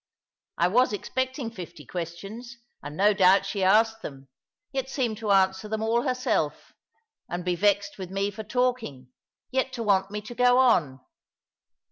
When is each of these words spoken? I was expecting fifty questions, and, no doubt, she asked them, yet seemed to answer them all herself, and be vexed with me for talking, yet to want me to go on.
I 0.57 0.67
was 0.67 0.93
expecting 0.93 1.51
fifty 1.51 1.85
questions, 1.85 2.57
and, 2.81 2.97
no 2.97 3.13
doubt, 3.13 3.45
she 3.45 3.63
asked 3.63 4.01
them, 4.01 4.29
yet 4.71 4.89
seemed 4.89 5.19
to 5.19 5.29
answer 5.29 5.67
them 5.67 5.83
all 5.83 6.01
herself, 6.01 6.73
and 7.29 7.45
be 7.45 7.55
vexed 7.55 7.99
with 7.99 8.09
me 8.09 8.31
for 8.31 8.43
talking, 8.43 9.11
yet 9.51 9.71
to 9.73 9.83
want 9.83 10.09
me 10.09 10.19
to 10.21 10.33
go 10.33 10.57
on. 10.57 11.01